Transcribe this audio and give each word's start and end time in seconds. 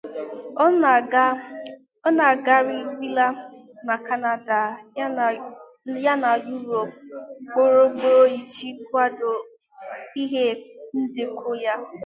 Ọ 2.03 2.09
na-agagharila 2.17 3.27
na 3.87 3.95
Canada 4.07 4.59
ya 4.97 5.07
na 6.21 6.31
Europe 6.57 6.97
ugboro 7.41 7.79
ugboro 7.89 8.23
iji 8.39 8.69
kwado 8.87 9.31
ihe 10.23 10.45
ndekọ 11.01 11.49
ya. 11.63 11.75